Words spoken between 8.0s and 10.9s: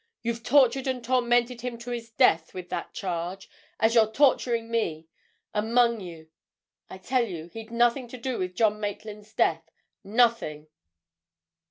to do with John Maitland's death—nothing!"